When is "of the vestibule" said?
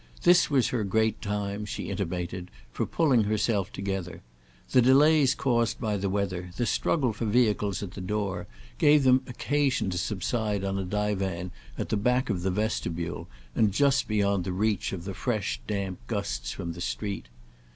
12.31-13.27